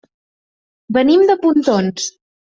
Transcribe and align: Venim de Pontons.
Venim 0.97 1.25
de 1.31 1.35
Pontons. 1.43 2.07